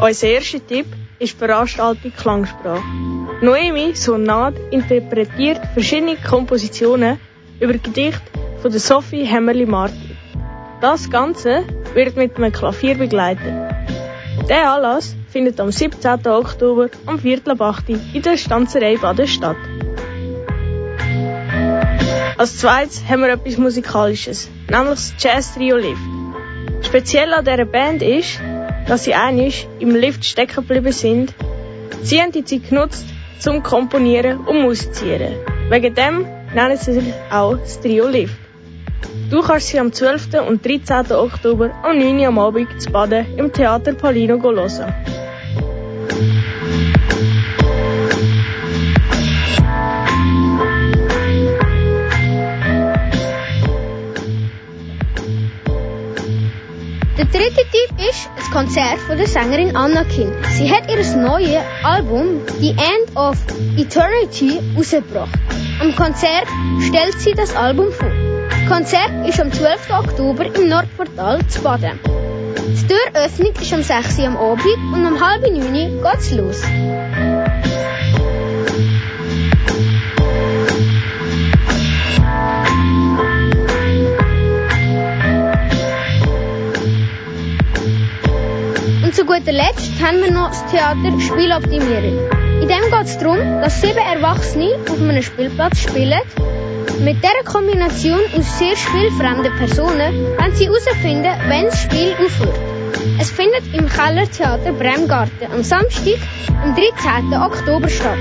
Unser 0.00 0.26
erster 0.26 0.66
Tipp 0.66 0.86
ist 1.20 1.34
die 1.34 1.38
Veranstaltung 1.38 2.12
Klangsprache. 2.16 2.82
Noemi 3.40 3.94
Sonat 3.94 4.54
interpretiert 4.72 5.60
verschiedene 5.72 6.16
Kompositionen 6.16 7.20
über 7.60 7.74
Gedichte 7.74 8.22
von 8.60 8.72
der 8.72 8.80
Sophie 8.80 9.24
Hämmerli-Martin. 9.24 10.16
Das 10.80 11.08
Ganze 11.08 11.62
wird 11.94 12.16
mit 12.16 12.36
einem 12.36 12.52
Klavier 12.52 12.96
begleitet. 12.96 13.54
Der 14.48 14.72
Anlass 14.72 15.14
findet 15.30 15.60
am 15.60 15.70
17. 15.70 16.26
Oktober 16.26 16.88
um 17.06 17.18
Viertel 17.18 17.52
ab 17.52 17.60
8 17.60 17.88
in 17.88 18.22
der 18.22 18.36
Stanzerei 18.36 18.96
Baden 18.96 19.26
statt. 19.26 19.56
Als 22.38 22.58
zweites 22.58 23.02
haben 23.08 23.22
wir 23.22 23.30
etwas 23.30 23.58
Musikalisches, 23.58 24.48
nämlich 24.70 24.90
das 24.90 25.14
Jazz 25.18 25.54
Trio 25.54 25.76
Lift. 25.76 26.00
Speziell 26.82 27.32
an 27.34 27.44
dieser 27.44 27.64
Band 27.64 28.02
ist, 28.02 28.40
dass 28.86 29.04
sie 29.04 29.14
einig 29.14 29.68
im 29.80 29.94
Lift 29.94 30.24
stecken 30.24 30.66
geblieben 30.66 30.92
sind. 30.92 31.34
Sie 32.02 32.22
haben 32.22 32.32
die 32.32 32.44
Zeit 32.44 32.68
genutzt, 32.68 33.04
zum 33.40 33.62
Komponieren 33.62 34.38
und 34.46 34.62
Musizieren. 34.62 35.34
Wegen 35.68 35.94
dem 35.94 36.26
nennen 36.54 36.76
sie 36.76 36.92
sich 36.92 37.14
auch 37.30 37.56
das 37.56 37.80
Trio 37.80 38.08
Lift. 38.08 38.47
Du 39.30 39.42
kannst 39.42 39.68
sie 39.68 39.78
am 39.78 39.92
12. 39.92 40.28
und 40.48 40.64
13. 40.64 41.12
Oktober 41.12 41.70
am 41.82 41.98
9. 41.98 42.18
Uhr 42.20 42.28
am 42.28 42.38
Abend 42.38 42.80
zu 42.80 42.90
Baden 42.90 43.26
im 43.36 43.52
Theater 43.52 43.92
Palino 43.92 44.42
hören. 44.42 44.94
Der 57.18 57.26
dritte 57.26 57.62
Typ 57.72 58.08
ist 58.08 58.30
das 58.36 58.50
Konzert 58.50 58.98
von 59.06 59.18
der 59.18 59.26
Sängerin 59.26 59.76
Anna 59.76 60.04
Kind. 60.04 60.32
Sie 60.56 60.72
hat 60.72 60.88
ihr 60.88 61.04
neues 61.16 61.58
Album 61.82 62.40
The 62.60 62.70
End 62.70 63.16
of 63.16 63.36
Eternity 63.76 64.60
rausgebracht. 64.76 65.38
Am 65.80 65.94
Konzert 65.96 66.46
stellt 66.80 67.20
sie 67.20 67.32
das 67.32 67.54
Album 67.54 67.92
vor. 67.92 68.27
Konzert 68.68 69.26
ist 69.26 69.40
am 69.40 69.50
12. 69.50 69.90
Oktober 69.90 70.44
im 70.54 70.68
Nordportal 70.68 71.38
zu 71.48 71.62
Baden. 71.62 71.98
Die 72.04 72.86
Türöffnung 72.86 73.52
ist 73.58 73.72
um 73.72 73.82
6 73.82 74.18
Uhr 74.18 74.26
am 74.26 74.36
Abend 74.36 74.76
und 74.92 75.06
um 75.06 75.20
halb 75.20 75.40
9 75.42 75.54
Uhr 75.56 76.02
geht's 76.02 76.30
los. 76.32 76.62
Und 89.02 89.14
zu 89.14 89.24
guter 89.24 89.52
Letzt 89.52 89.92
haben 90.02 90.20
wir 90.22 90.30
noch 90.30 90.50
das 90.50 90.66
Theater 90.66 91.18
Spieloptimierung. 91.18 92.18
In 92.60 92.68
dem 92.68 92.90
geht 92.90 93.04
es 93.06 93.16
darum, 93.16 93.38
dass 93.62 93.80
sieben 93.80 93.96
Erwachsene 93.96 94.78
auf 94.90 95.00
einem 95.00 95.22
Spielplatz 95.22 95.80
spielen. 95.80 96.20
Mit 96.96 97.22
dieser 97.22 97.44
Kombination 97.44 98.20
aus 98.34 98.58
sehr 98.58 98.74
spielfremden 98.74 99.52
Personen 99.56 100.24
wollen 100.38 100.54
sie 100.54 100.64
herausfinden, 100.64 101.32
wenn 101.48 101.66
das 101.66 101.82
Spiel 101.82 102.14
aufhört. 102.14 102.58
Es 103.20 103.30
findet 103.30 103.74
im 103.74 103.88
Kellertheater 103.88 104.72
Bremgarten 104.72 105.52
am 105.52 105.62
Samstag, 105.62 106.18
am 106.62 106.74
13. 106.74 107.34
Oktober 107.34 107.88
statt. 107.88 108.18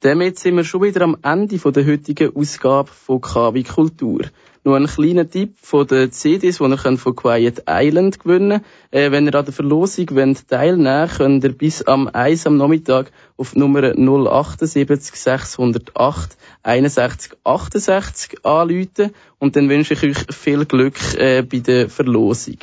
Damit 0.00 0.38
sind 0.38 0.56
wir 0.56 0.64
schon 0.64 0.82
wieder 0.82 1.02
am 1.02 1.18
Ende 1.22 1.58
der 1.58 1.86
heutigen 1.86 2.34
Ausgabe 2.34 2.90
von 2.90 3.20
KW 3.20 3.62
Kultur. 3.62 4.22
Nur 4.62 4.76
ein 4.76 4.86
kleiner 4.86 5.28
Tipp 5.28 5.54
von 5.62 5.86
den 5.86 6.12
CDs, 6.12 6.58
die 6.58 6.64
ihr 6.64 6.98
von 6.98 7.16
Quiet 7.16 7.62
Island 7.66 8.20
gewinnen 8.20 8.60
könnt. 8.60 8.64
Äh, 8.90 9.10
wenn 9.10 9.26
ihr 9.26 9.34
an 9.34 9.46
der 9.46 9.54
Verlosung 9.54 10.06
wollt 10.10 10.48
teilnehmen 10.48 11.08
wollt, 11.08 11.16
könnt 11.16 11.44
ihr 11.44 11.52
bis 11.52 11.82
am 11.82 12.08
1 12.08 12.46
am 12.46 12.58
Nachmittag 12.58 13.10
auf 13.38 13.56
Nummer 13.56 13.94
078 13.94 15.14
608 15.14 16.36
61 16.62 17.32
68 17.42 18.44
anrufen 18.44 19.14
und 19.38 19.56
dann 19.56 19.70
wünsche 19.70 19.94
ich 19.94 20.02
euch 20.02 20.36
viel 20.36 20.66
Glück 20.66 20.98
äh, 21.14 21.42
bei 21.42 21.60
der 21.60 21.88
Verlosung. 21.88 22.58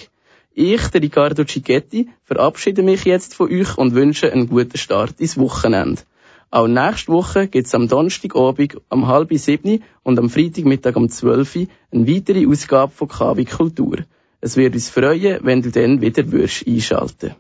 Ich, 0.54 0.88
der 0.90 1.02
Riccardo 1.02 1.46
Cicchetti, 1.46 2.10
verabschiede 2.24 2.84
mich 2.84 3.06
jetzt 3.06 3.34
von 3.34 3.52
euch 3.52 3.76
und 3.78 3.96
wünsche 3.96 4.32
einen 4.32 4.50
guten 4.50 4.78
Start 4.78 5.20
ins 5.20 5.38
Wochenende. 5.40 6.02
Auch 6.50 6.68
nächste 6.68 7.12
Woche 7.12 7.48
gibt's 7.48 7.76
am 7.76 7.88
Donnerstagabend 7.88 8.78
um 8.90 9.08
halb 9.08 9.34
sieben 9.34 9.84
und 10.04 10.18
am 10.18 10.30
Freitagmittag 10.30 10.96
um 10.96 11.10
zwölf 11.10 11.56
eine 11.56 12.08
weitere 12.08 12.48
Ausgabe 12.48 12.94
von 12.94 13.10
KW 13.10 13.44
Kultur. 13.44 13.98
Es 14.40 14.56
wird 14.56 14.74
uns 14.74 14.90
freuen, 14.90 15.40
wenn 15.44 15.62
du 15.62 15.72
dann 15.72 16.00
wieder 16.00 16.32
würdest 16.32 16.66
einschalten 16.66 17.36